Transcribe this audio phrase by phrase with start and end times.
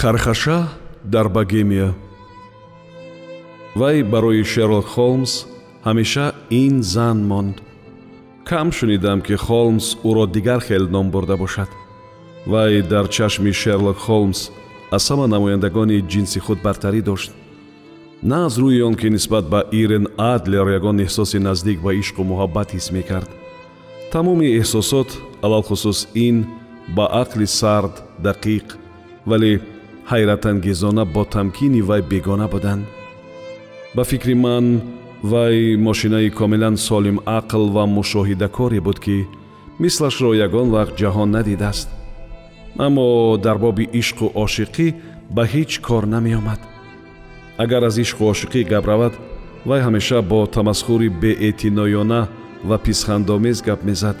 [0.00, 0.68] хархаша
[1.04, 1.94] дар богемия
[3.74, 5.32] вай барои шерлок холмс
[5.86, 7.56] ҳамеша ин зан монд.
[8.48, 11.70] Кам шунидам ки холмс ӯро дигар хел ном бурда бошад.
[12.46, 14.40] Вай дар чашми шерлок холмс
[14.96, 17.30] аз ҳама намояндагони ҷинси худ бартарӣ дошт.
[18.22, 22.68] На аз рӯи он ки нисбат ба ирен адлер ягон эҳсоси наздик ба ишқу муҳаббат
[22.76, 23.30] ҳис мекард.
[24.12, 25.10] Тамоми эҳсосот
[25.46, 26.36] алалхусус ин
[26.96, 27.94] ба ақли сард
[28.26, 28.66] дақиқ
[29.30, 29.52] вале
[30.10, 32.84] ҳайратангезона бо тамкини вай бегона буданд.
[33.96, 34.80] Ба фикри ман
[35.22, 39.26] вай мошинаи комилан солимақл ва мушоҳидакоре буд ки
[39.82, 41.88] мислашро ягон вақт ҷаҳон надидааст.
[42.86, 44.86] Аммо дар боби ишқу ошиқӣ
[45.36, 46.60] ба ҳеҷ кор намеомад.
[47.62, 49.14] Агар аз ишқу ошиқӣ гап равад
[49.68, 52.20] вай ҳамеша бо тамасхури беэътиноёна
[52.68, 54.16] ва писхандомез гап мезад.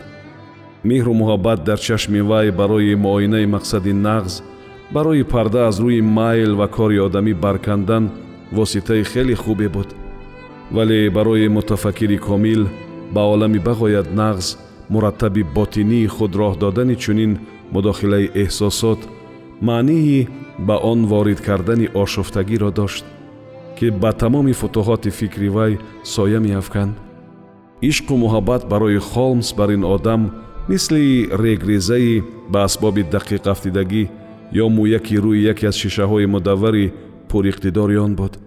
[0.88, 4.32] Меҳру муҳаббат дар чашми вай барои муоинаи мақсади нағз
[4.92, 8.10] барои парда аз рӯи майл ва кори одамӣ баркандан
[8.52, 9.88] воситаи хеле хубе буд.
[10.70, 12.68] Вале барои мутафаккири комил
[13.12, 14.56] ба олами бағоят нағз
[14.88, 17.38] мураттаби ботинии худ роҳ додани чунин
[17.72, 19.00] мудохилаи эҳсосот
[19.60, 20.28] маънии
[20.58, 23.04] ба он ворид кардани ошуфтагиро дошт
[23.78, 26.94] ки ба тамоми футуҳоти фикри вай соя меафканд.
[27.80, 30.22] Ишқу муҳаббат барои холмс бар ин одам
[30.68, 34.02] мисли регрезаи ба асбоби дақиқафтидагӣ
[34.52, 36.92] ё мӯяки рӯи яке аз шишаҳои мудаввари
[37.30, 38.38] пуриқтидори он буд.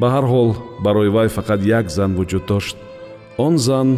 [0.00, 0.50] Ба ҳар ҳол
[0.84, 2.76] барои вай фақат як зан вуҷуд дошт.
[3.38, 3.88] Он зан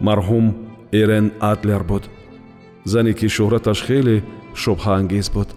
[0.00, 0.46] марҳум
[0.92, 2.04] эрен адлер буд.
[2.84, 4.16] Зане ки шӯҳраташ хеле
[4.62, 5.48] шубҳаангез буд.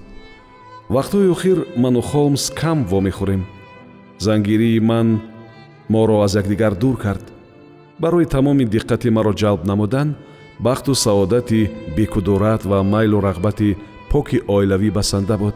[0.96, 3.44] Вақтҳои охир ману холмс кам вомехӯрем.
[4.26, 5.08] Зангирии ман
[5.90, 7.26] моро аз якдигар дур кард.
[8.00, 10.16] Барои тамоми диққати маро ҷалб намудан
[10.60, 13.78] бахту саодати бекудурат ва майлу рағбати
[14.12, 15.56] поки оилавӣ басанда буд.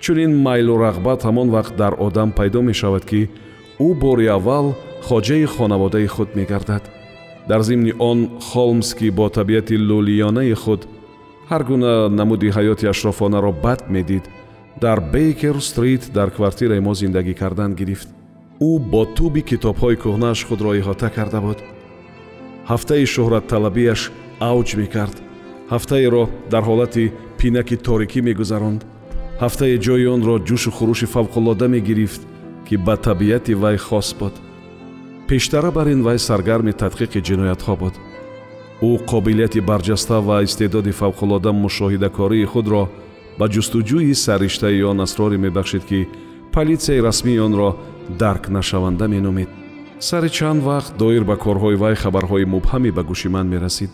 [0.00, 3.28] Чунин майлу рағбат ҳамон вақт дар одам пайдо мешавад ки
[3.86, 4.66] ӯ бори аввал
[5.08, 6.84] хоҷаи хонаводаи худ мегардад.
[7.48, 10.86] Дар зимни он холмс ки бо табиати лӯлиёнаи худ
[11.50, 14.24] ҳар гуна намуди ҳаёти ашрофонаро бад медид.
[14.80, 18.08] Дар бейкер стрит дар квартираи мо зиндагӣ кардан гирифт.
[18.60, 21.58] Ӯ бо туби китобҳои кӯҳнааш худро иҳота карда буд.
[22.70, 24.00] Ҳафтаи шӯҳратталабиаш
[24.50, 25.16] авҷ мекард.
[25.72, 27.04] Ҳафтаеро дар ҳолати
[27.40, 28.80] пинаки торикӣ мегузаронд.
[29.42, 32.22] Ҳафтае ҷои онро ҷӯшу хурӯши фавқулода мегирифт
[32.66, 34.34] ки ба табиати вай хос буд.
[35.28, 37.94] Пештара бар ин вай саргарми тадқиқи ҷиноятҳо буд.
[38.88, 42.82] Ӯ қобилияти барҷаста ва истеъдоди фавқулода мушоҳидакории худро
[43.38, 46.08] ба ҷустуҷӯи сарриштаи он асроре мебахшид ки
[46.54, 47.68] полисияи расмии онро
[48.22, 49.50] дарк нашаванда меномид
[50.08, 53.92] сари чанд вақт доир ба корҳои вай хабарҳои мубҳаме ба гӯши ман мерасид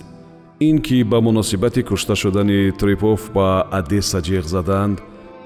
[0.61, 5.03] ин ки ба муносибати кушта шудани трипов ба одесса ҷеғ задаанд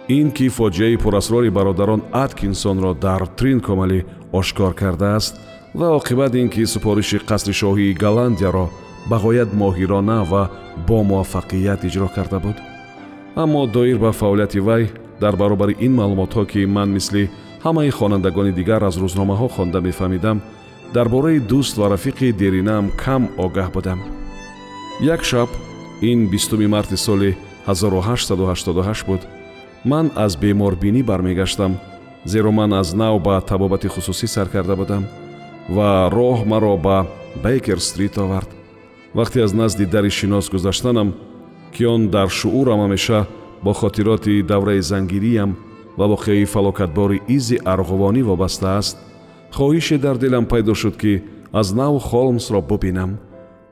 [0.08, 5.34] ин ки фоҷиаи пурасрори бародарон аткинсонро дар тринкомалӣ ошкор кардааст
[5.74, 8.70] ва оқибат ин ки супориши қасри шоҳии голландияро
[9.10, 10.50] ба ғоят моҳирона ва
[10.86, 12.56] бо муваффақият иҷро карда буд.
[13.34, 17.30] Аммо доир ба фаъолияти вай дар баробари ин маълумотҳо ки ман мисли
[17.64, 20.38] ҳамаи хонандагони дигар аз рӯзномаҳо хонда мефаҳмидам
[20.94, 24.19] дар бораи дӯст ва рафиқи деринаам кам огаҳ будам
[25.02, 25.48] як шаб
[26.02, 29.20] ин бистуми марти соли 1888 буд.
[29.84, 31.76] Ман аз беморбинӣ бармегаштам
[32.24, 35.04] зеро ман аз нав ба табобати хусусӣ сар карда будам
[35.68, 37.06] ва роҳ маро ба
[37.42, 38.48] бейкер стрит овард.
[39.14, 41.14] Вақте аз назди дари шинос гузаштанам
[41.72, 43.26] ки он дар шуурам ҳамеша
[43.62, 45.56] бо хотироти давраи зангириям
[45.96, 48.96] ва воқеаи фалокатбори изи арғувонӣ вобаста аст
[49.52, 51.22] хоҳише дар дилам пайдо шуд ки
[51.52, 53.18] аз нав холмсро бубинам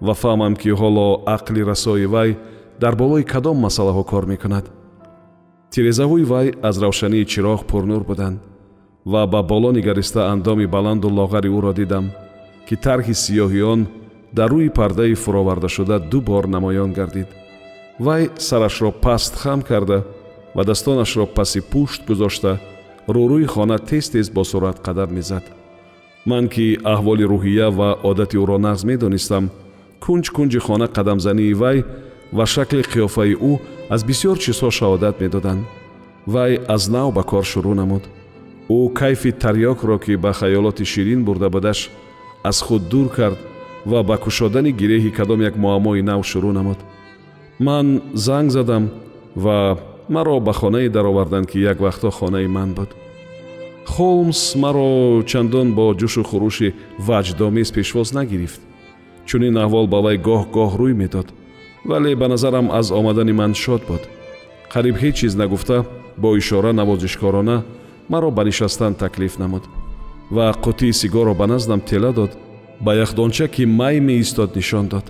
[0.00, 2.36] ва фаҳмам ки ҳоло ақли расои вай
[2.80, 4.64] дар болои кадом масъалаҳо кор мекунад.
[5.72, 8.38] Тирезаҳои вай аз равшании чироғ пурнур буданд
[9.04, 12.06] ва ба боло нигариста андоми баланду лоғари ӯро дидам
[12.66, 13.80] ки тарҳи сиёҳи он
[14.32, 17.28] дар рӯи пардаи фуровардашуда ду бор намоён гардид.
[17.98, 20.04] Вай сарашро паст хам карда
[20.54, 22.60] ва дастонашро паси пушт гузошта
[23.08, 25.44] рӯрӯи хона тез тез бо сурат қадам мезад.
[26.26, 29.50] Ман ки аҳволи рӯҳия ва одати ӯро нағз медонистам
[30.04, 31.84] кунҷ кунҷи хона қадамзании вай
[32.32, 33.52] ва шакли қиёфаи ӯ
[33.94, 35.62] аз бисьёр чизҳо шаҳодат медоданд.
[36.26, 38.04] Вай аз нав ба кор шурӯъ намуд.
[38.76, 41.90] Ӯ кайфи тарьёкро ки ба хаёлоти ширин бурда будаш
[42.44, 43.38] аз худ дур кард
[43.86, 46.78] ва ба кушодани гиреҳи кадом як муаммои нав шурӯъ намуд.
[47.58, 48.90] Ман занг задам
[49.36, 49.78] ва
[50.08, 52.90] маро ба хонае дароварданд ки як вақтҳо хонаи ман буд.
[53.86, 56.68] Холмс маро чандон бо ҷӯшу хурӯши
[57.06, 58.60] ваҷдомез пешвоз нагирифт
[59.28, 61.28] чунин аҳвол ба вай гоҳ-гоҳ рӯй медод
[61.88, 64.02] вале ба назарам аз омадани ман шод буд.
[64.72, 65.78] Қариб ҳеҷ чиз нагуфта
[66.22, 67.56] бо ишора навозишкорона
[68.12, 69.64] маро ба нишастан таклиф намуд
[70.30, 72.32] ва қуттии сигарро ба наздам тела дод
[72.80, 75.06] ба яхдонча ки май меистод нишон дод.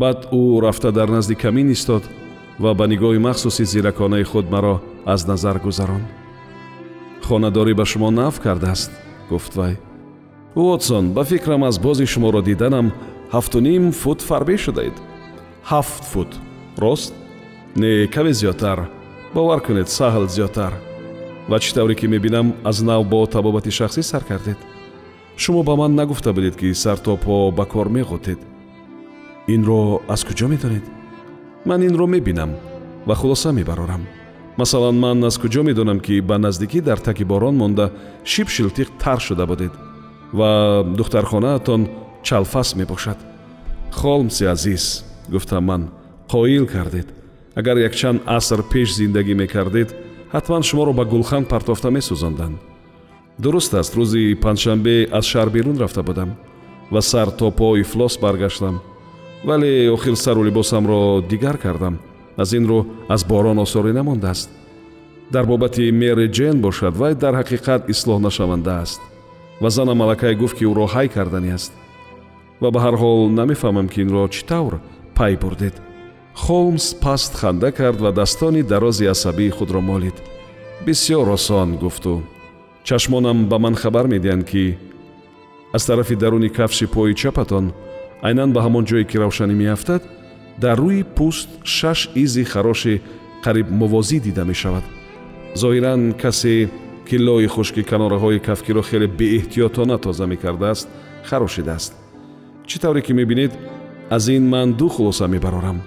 [0.00, 2.02] Баъд ӯ рафта дар назди камин истод
[2.62, 6.06] ва ба нигоҳи махсуси зираконаи худ маро аз назар гузаронд
[7.30, 8.90] хонадорӣ ба шумо наф кардааст
[9.30, 9.74] гуфт вай.
[10.54, 12.92] Вотсон ба фикрам аз бози шуморо диданам
[13.34, 14.96] ҳафтуним фут фарбе шудаед
[15.70, 16.30] ҳафт фут
[16.78, 17.14] рост
[17.76, 18.78] не каме зиёдтар
[19.34, 20.72] бовар кунед саҳл зиёдтар.
[21.48, 24.58] Ва чӣ тавре ки мебинам аз нав бо табобати шахсӣ сар кардед.
[25.36, 28.38] Шумо ба ман нагуфта будед ки сар то по ба кор меғотед
[29.46, 30.84] инро аз куҷо медонед?
[31.64, 32.50] Ман инро мебинам
[33.06, 34.06] ва хулоса мебарорам.
[34.56, 37.92] Масалан ман аз куҷо медонам ки ба наздикӣ дар таки борон монда
[38.24, 39.72] шиб шилтиқ тар шуда будед.
[40.32, 41.88] Ва духтархонаатон
[42.22, 43.18] чалфас мебошад.
[43.92, 45.90] Холмси азиз гуфтам ман
[46.28, 47.08] қоил кардед.
[47.54, 49.94] Агар якчанд аср пеш зиндагӣ мекардед
[50.32, 52.58] ҳатман шуморо ба гулхан партофта месӯзонданд
[53.42, 56.30] дуруст аст рӯзи панҷшанбе аз шаҳр берун рафта будам
[56.90, 58.80] ва сар то по ифлос баргаштам.
[59.44, 61.98] Вале охир сару либосамро дигар кардам.
[62.36, 64.50] Аз ин рӯ аз борон осоре намондааст.
[65.32, 69.00] Дар бобати мери ҷен бошад вай дар ҳақиқат ислоҳнашаванда аст.
[69.60, 71.72] Ва зана малакай гуфт ки ӯро ҳай кардани аст
[72.62, 74.74] ва ба ҳар ҳол намефаҳмам ки инро чӣ тавр
[75.16, 75.74] пай бурдед.
[76.42, 80.16] Холмс паст ханда кард вадастони дарози асабии худро молид.
[80.86, 82.22] Бисьёр осон гуфту
[82.84, 84.78] чашмонам ба ман хабар медиҳанд ки
[85.72, 87.72] аз тарафи даруни кафши пои чапатон
[88.22, 90.02] айнан ба ҳамон ҷое ки равшанӣ меафтад
[90.62, 92.94] дар рӯи пӯст шаш изи хароши
[93.44, 94.84] қариб мувозӣ дида мешавад.
[95.60, 96.68] Зоҳиран касе
[97.08, 100.88] ки лои хушки канораҳои кафкиро хеле беэҳтиётона тоза мекардааст
[101.28, 101.99] харошидааст
[102.70, 103.52] чӣ тавре ки мебинед
[104.10, 105.82] аз ин ман ду хулоса мебарорам.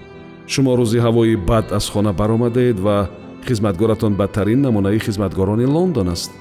[0.48, 3.10] Шумо рӯзи ҳавои бад аз хона баромадаед ва
[3.48, 6.32] хизматгоратон бадтарин намунаи хизматгорони лондон аст.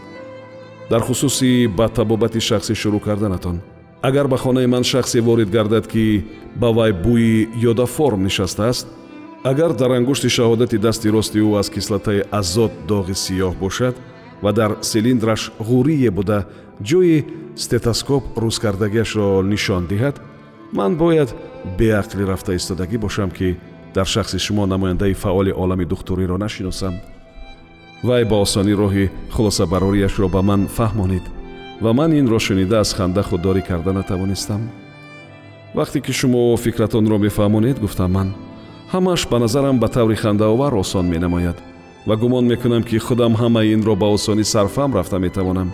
[0.90, 3.60] Дар хусуси ба табобати шахсӣ шурӯъ карданатон
[4.02, 6.24] агар ба хонаи ман шахсе ворид гардад ки
[6.56, 8.86] ба вай бӯи ёдаформ нишастааст
[9.44, 13.94] агар дар ангушти шаҳодати дасти рости ӯ аз кислатаи азот доғи сиёҳ бошад
[14.42, 16.46] ва дар силиндраш ғурие буда
[16.82, 17.24] ҷои
[17.56, 20.16] стетоскоп рӯзкардагиашро нишон диҳад
[20.72, 21.34] ман бояд
[21.78, 23.56] беақлӣ рафта истодагӣ бошам ки
[23.94, 26.94] дар шахси шумо намояндаи фаъоли олами духтуриро нашиносам
[28.02, 31.24] вай ба осонӣ роҳи хулосабарорияшро ба ман фаҳмонид
[31.80, 34.62] ва ман инро шунида аз ханда худдорӣ карда натавонистам
[35.74, 38.28] вақте ки шумо фикратонро мефаҳмонед гуфтам ман
[38.92, 41.58] ҳамааш ба назарам ба таври хандаовар осон менамояд
[42.06, 45.68] ва гумон мекунам ки худам ҳамаи инро ба осонӣ сарфаҳм рафта метавонам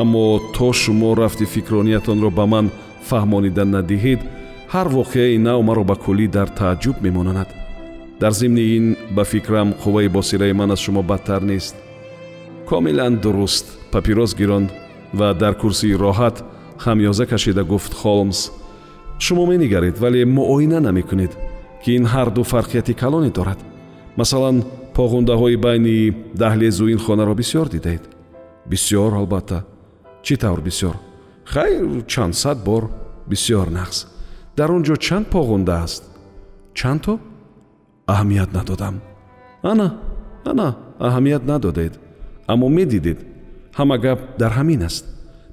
[0.00, 2.66] аммо то шумо рафти фикрониятонро ба ман
[3.08, 4.20] фаҳмонида надиҳед
[4.74, 7.48] ҳар воқеаи нав маро ба куллӣ дар тааҷҷуб мемононад.
[8.22, 8.86] Дар зимни ин
[9.16, 11.74] ба фикрам қувваи босираи ман аз шумо бадтар нест.
[12.68, 14.70] Комилан дуруст папирос гиронд
[15.18, 16.36] ва дар курсии роҳат
[16.84, 18.40] хамёза кашида гуфт холмс
[19.24, 21.32] шумо менигаред вале муоина намекунед
[21.82, 23.60] ки ин ҳарду фарқияти калоне дорад.
[24.16, 24.56] Масалан
[24.96, 28.04] поғундаҳои байни даҳлезу ин хонаро бисьёр дидаед
[28.70, 29.58] бисьёр албатта.
[30.22, 30.96] Чӣ тавр бисьёр
[31.44, 32.90] хайр чандсад бор
[33.26, 34.06] бисьёр нағз
[34.56, 36.04] дар он ҷо чанд поғунда аст?
[36.74, 37.18] Чандто
[38.06, 39.00] аҳамият надодам.
[39.62, 39.98] Ана
[40.44, 41.98] ана аҳамият надодед.
[42.46, 43.18] Аммо медидед
[43.78, 45.04] ҳама гап дар ҳамин аст.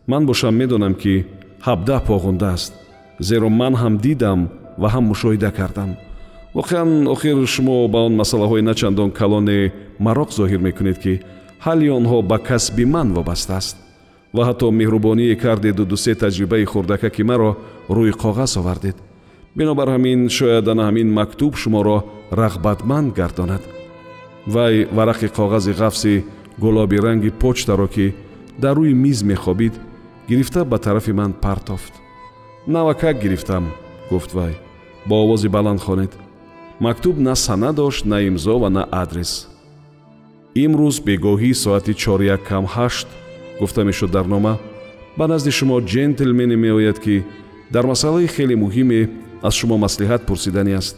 [0.07, 1.25] Ман бошам медонам ки
[1.67, 2.73] ҳабдаҳ поғунда аст
[3.19, 5.97] зеро ман ҳам дидам ва ҳам мушоҳида кардам.
[6.55, 9.73] Воқеан охир шумо ба он масъалаҳои начандон калоне
[10.05, 11.13] мароқ зоҳир мекунед ки
[11.65, 13.77] ҳалли онҳо ба касби ман вобаста аст
[14.33, 17.51] ва ҳатто меҳрубоние кардеду дусе таҷрибаи хурдакаки маро
[17.95, 18.97] рӯи коғаз овардед.
[19.57, 21.97] Бинобар ҳамин шояд ана ҳамин мактуб шуморо
[22.31, 23.63] рағбатманд гардонад.
[24.53, 26.23] Вай варақи коғази ғафси
[26.63, 28.13] гулоби ранги почтаро ки
[28.57, 29.73] дар рӯи миз мехобид
[30.29, 31.93] гирифта ба тарафи ман партофт
[32.67, 33.71] навакак гирифтам
[34.09, 34.53] гуфт вай.
[35.05, 36.11] Бо овози баланд хонед.
[36.79, 39.49] Мактуб на сана дошт на имзо ва на адрес.
[40.55, 43.07] Имрӯз бегоҳӣ соати чоряк кам ҳашт
[43.59, 44.57] гуфта мешуд дар нома
[45.17, 47.23] ба назди шумо ҷентлмене меояд ки
[47.71, 49.09] дар масъалаи хеле муҳиме
[49.41, 50.97] аз шумо маслиҳат пурсидани аст.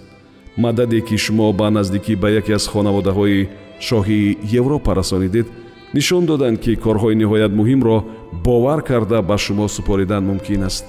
[0.58, 3.48] Мададе ки шумо ба наздикӣ ба яке аз хонаводаҳои
[3.80, 5.48] шоҳии европа расонидед
[5.94, 8.04] нишон доданд ки корҳои ниҳоят муҳимро
[8.46, 10.86] бовар карда ба шумо супоридан мумкин аст.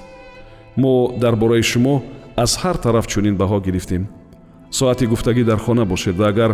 [0.77, 2.03] Мо дар бораи шумо
[2.35, 4.03] аз ҳар тараф чунин баҳо гирифтем.
[4.71, 6.51] Соати гуфтагӣ дар хона бошед ва агар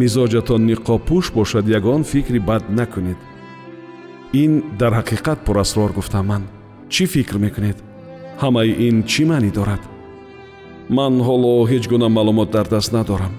[0.00, 3.18] мизоҷатон ниқобпӯш бошад ягон фикри бад накунед
[4.32, 6.42] ин дар ҳақиқат пурасрор гуфтам ман
[6.88, 7.78] чӣ фикр мекунед?
[8.42, 9.82] Ҳамаи ин чӣ маънӣ дорад?
[10.96, 13.34] Ман ҳоло ҳеҷ гуна маълумот дар даст надорам.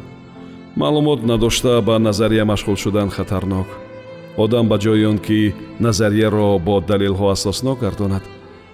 [0.81, 3.67] Маълумот надошта ба назария машғул шудан хатарнок.
[4.38, 8.23] Одам ба ҷои он ки назарияро бо далелҳо асоснок гардонад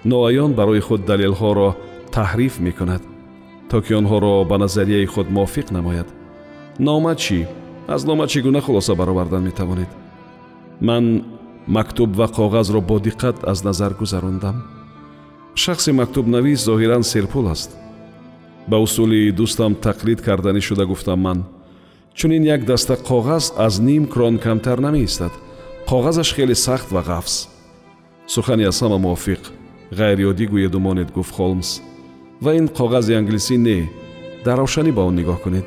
[0.05, 1.69] ноаён барои худ далелҳоро
[2.15, 3.01] таҳриф мекунад
[3.69, 6.07] то ки онҳоро ба назарияи худ мувофиқ намояд.
[6.79, 7.39] Нома чӣ?
[7.87, 9.89] Аз нома чӣ гуна хулоса баровардан метавонед?
[10.81, 11.23] Ман
[11.69, 14.63] мактуб ва коғазро бо диққат аз назар гузарондам
[15.55, 17.71] шахси мактубнавис зоҳиран серпул аст
[18.69, 21.39] ба усули дӯстам тақлид карданӣ шуда гуфтам ман.
[22.13, 25.31] Чунин як даста коғаз аз ним крон камтар намеистад.
[25.87, 27.47] Коғазаш хеле сахт ва ғафз.
[28.27, 29.41] Сухани аз ҳама мувофиқ
[29.91, 31.81] ғайриёдӣ гӯедумонед гуфт холмс.
[32.41, 33.89] Ва ин коғази англисӣ не
[34.45, 35.65] дар равшанӣ ба он нигоҳ кунед.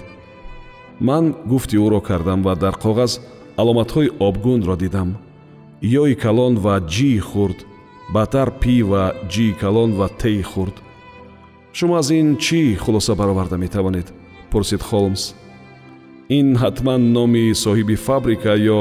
[1.00, 3.21] Ман гуфти ӯро кардам ва дар коғаз
[3.56, 5.16] аломатҳои обгунро дидам
[5.82, 7.58] ёи калон ва ҷии хурд
[8.14, 10.76] баъдтар пи ва ҷии калон ва теи хурд.
[11.72, 14.12] Шумо аз ин чӣ хулоса бароварда метавонед?
[14.50, 15.34] Пурсид холмс.
[16.28, 18.80] Ин ҳатман номи соҳиби фабрика ё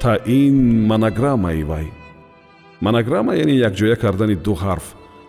[0.00, 1.86] таъин монограммаи вай?
[2.80, 4.86] Монограмма яъне якҷоя кардани ду ҳарф.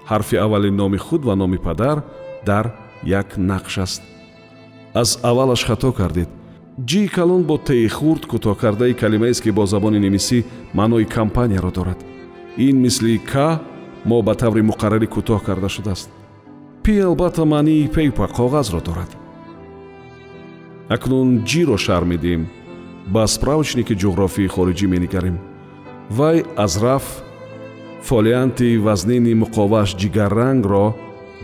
[0.09, 1.97] Ҳарфи аввали номи худ ва номи падар
[2.45, 2.65] дар
[3.03, 4.01] як нақш аст.
[4.93, 6.29] Аз аввалаш хато кардед
[6.86, 12.00] ҷии калон бо теи хурд кӯтоҳ кардаи калимаест ки бо забони немисӣ маънои компанияро дорад.
[12.57, 13.34] Ин мисли к
[14.05, 16.10] мо ба таври муқаррарӣ кӯтоҳ карда шудааст.
[16.84, 19.12] Пи албатта маънии пейпа коғазро дорад.
[20.89, 22.43] Акнун ҷиро шарҳ медиҳем.
[23.13, 25.38] Ба справочники ҷуғрофии хориҷӣ менигарем.
[26.17, 27.05] Вай аз раф
[28.07, 30.86] фолианти вазнини муқовааш ҷигаррангро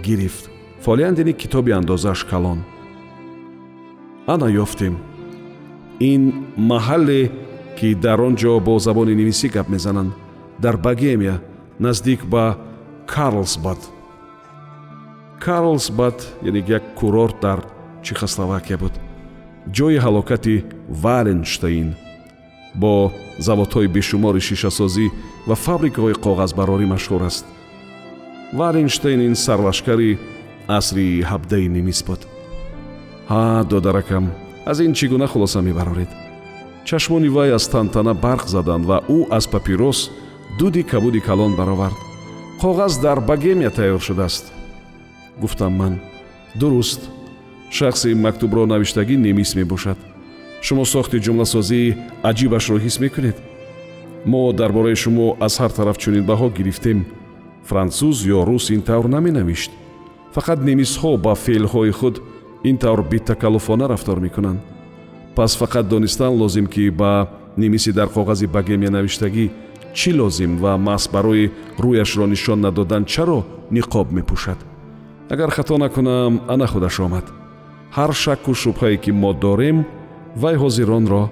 [0.06, 0.46] гирифт.
[0.86, 2.60] Фолиант яъне китоби андозааш калон.
[4.34, 4.96] Ана ёфтем
[6.00, 7.32] ин маҳалле
[7.78, 10.12] ки дар он ҷо бо забони невисӣ гап мезананд
[10.60, 11.42] дар багемия
[11.80, 12.58] наздик ба
[13.08, 13.78] карлсбад.
[15.40, 17.60] Карлсбад яъне як курорт дар
[18.04, 18.94] чехословакия буд.
[19.72, 21.96] Ҷои ҳалокати валенштейн
[22.76, 25.08] бо заводҳои бешумори шишасозӣ
[25.48, 27.46] ва фабрикаҳои коғазбарорӣ машҳур аст.
[28.60, 30.20] Валенштейн ин сарлашкари
[30.68, 32.22] асри ҳабдаи немис буд.
[33.32, 34.26] Ҳа додаракам
[34.66, 36.10] аз ин чӣ гуна хулоса мебароред?
[36.86, 40.12] Чашмони вай аз тантана барқ заданд ва ӯ аз папирос
[40.60, 41.96] дуди кабуди калон баровард.
[42.62, 44.54] Коғаз дар богемия тайёр шудааст.
[45.42, 46.00] Гуфтам ман
[46.56, 47.02] дуруст
[47.70, 49.98] шахси мактубро навиштагӣ немис мебошад.
[50.62, 53.38] Шумо сохти ҷумласозии аҷибашро ҳис мекунед.
[54.26, 57.06] Мо дар бораи шумо аз ҳар тараф чунин баҳо гирифтем.
[57.70, 59.72] Француз ё рус ин тавр наменавишт.
[60.36, 62.16] Фақат немисҳо ба феълҳои худ
[62.64, 64.60] ин тавр битакаллуфона рафтор мекунанд.
[65.36, 69.52] Пас фақат донистан лозим ки ба немиси дар коғази богемия навиштагӣ
[69.94, 74.58] чӣ лозим ва маҳз барои рӯяшро нишон надодан чаро ниқоб мепӯшад?
[75.30, 77.26] Агар хато накунам ана худаш омад.
[77.96, 79.86] Ҳар шакку шубҳае ки мо дорем
[80.36, 81.30] вай ҳозир онро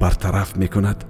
[0.00, 1.09] бартараф мекунад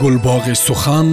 [0.00, 1.08] гулбоғи сухан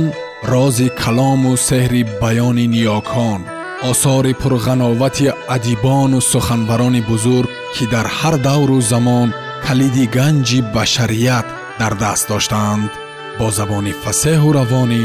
[0.51, 3.41] рози калому сеҳри баёни ниёкон
[3.89, 9.29] осори пурғановати адибону суханбарони бузург ки дар ҳар давру замон
[9.65, 11.47] калиди ганҷи башарият
[11.79, 12.91] дар даст доштаанд
[13.37, 15.03] бо забони фасеҳу равонӣ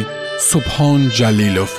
[0.51, 1.73] субҳон ҷалилов